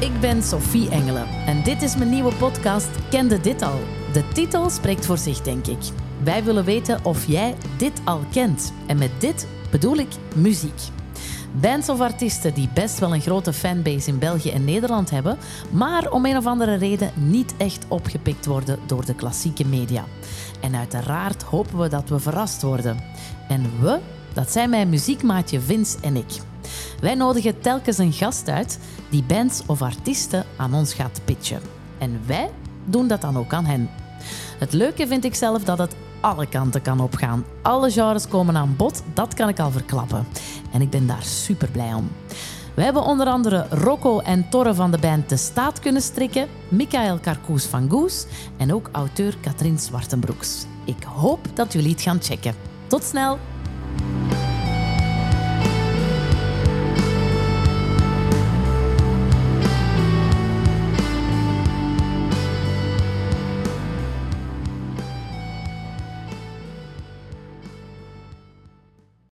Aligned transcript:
Ik 0.00 0.20
ben 0.20 0.42
Sophie 0.42 0.90
Engelen 0.90 1.26
en 1.46 1.62
dit 1.62 1.82
is 1.82 1.96
mijn 1.96 2.10
nieuwe 2.10 2.34
podcast 2.34 2.88
Kende 3.10 3.40
dit 3.40 3.62
al? 3.62 3.80
De 4.12 4.28
titel 4.28 4.70
spreekt 4.70 5.06
voor 5.06 5.18
zich, 5.18 5.40
denk 5.40 5.66
ik. 5.66 5.78
Wij 6.22 6.44
willen 6.44 6.64
weten 6.64 7.04
of 7.04 7.26
jij 7.26 7.54
dit 7.76 8.00
al 8.04 8.20
kent. 8.32 8.72
En 8.86 8.98
met 8.98 9.10
dit 9.18 9.46
bedoel 9.70 9.96
ik 9.96 10.08
muziek. 10.34 10.80
Bands 11.60 11.88
of 11.88 12.00
artiesten 12.00 12.54
die 12.54 12.68
best 12.74 12.98
wel 12.98 13.14
een 13.14 13.20
grote 13.20 13.52
fanbase 13.52 14.08
in 14.08 14.18
België 14.18 14.50
en 14.50 14.64
Nederland 14.64 15.10
hebben, 15.10 15.38
maar 15.70 16.10
om 16.10 16.26
een 16.26 16.36
of 16.36 16.46
andere 16.46 16.74
reden 16.74 17.12
niet 17.14 17.54
echt 17.56 17.84
opgepikt 17.88 18.46
worden 18.46 18.78
door 18.86 19.04
de 19.04 19.14
klassieke 19.14 19.66
media. 19.66 20.04
En 20.60 20.74
uiteraard 20.74 21.42
hopen 21.42 21.78
we 21.78 21.88
dat 21.88 22.08
we 22.08 22.18
verrast 22.18 22.62
worden. 22.62 23.00
En 23.48 23.70
we, 23.80 23.98
dat 24.32 24.50
zijn 24.50 24.70
mijn 24.70 24.88
muziekmaatje 24.88 25.60
Vince 25.60 25.96
en 26.00 26.16
ik. 26.16 26.40
Wij 27.00 27.14
nodigen 27.14 27.60
telkens 27.60 27.98
een 27.98 28.12
gast 28.12 28.48
uit 28.48 28.78
die 29.08 29.22
bands 29.22 29.62
of 29.66 29.82
artiesten 29.82 30.44
aan 30.56 30.74
ons 30.74 30.94
gaat 30.94 31.20
pitchen. 31.24 31.60
En 31.98 32.20
wij 32.26 32.50
doen 32.84 33.08
dat 33.08 33.20
dan 33.20 33.36
ook 33.36 33.52
aan 33.52 33.64
hen. 33.64 33.90
Het 34.58 34.72
leuke 34.72 35.06
vind 35.06 35.24
ik 35.24 35.34
zelf 35.34 35.64
dat 35.64 35.78
het 35.78 35.94
alle 36.20 36.46
kanten 36.46 36.82
kan 36.82 37.00
opgaan. 37.00 37.44
Alle 37.62 37.90
genres 37.90 38.28
komen 38.28 38.56
aan 38.56 38.76
bod, 38.76 39.02
dat 39.14 39.34
kan 39.34 39.48
ik 39.48 39.58
al 39.58 39.70
verklappen. 39.70 40.26
En 40.72 40.80
ik 40.80 40.90
ben 40.90 41.06
daar 41.06 41.22
super 41.22 41.68
blij 41.68 41.94
om. 41.94 42.10
We 42.74 42.82
hebben 42.82 43.02
onder 43.02 43.26
andere 43.26 43.66
Rocco 43.70 44.20
en 44.20 44.48
Torre 44.48 44.74
van 44.74 44.90
de 44.90 44.98
band 44.98 45.28
De 45.28 45.36
Staat 45.36 45.80
kunnen 45.80 46.02
strikken, 46.02 46.48
Michael 46.68 47.20
Carcoes 47.20 47.64
van 47.64 47.90
Goes 47.90 48.26
en 48.56 48.74
ook 48.74 48.88
auteur 48.92 49.36
Katrien 49.40 49.78
Zwartenbroeks. 49.78 50.64
Ik 50.84 51.02
hoop 51.02 51.40
dat 51.54 51.72
jullie 51.72 51.90
het 51.90 52.02
gaan 52.02 52.22
checken. 52.22 52.54
Tot 52.86 53.04
snel! 53.04 53.38